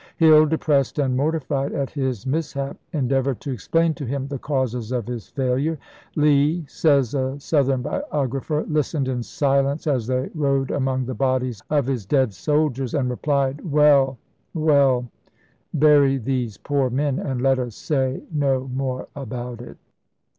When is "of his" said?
4.91-5.27, 11.69-12.07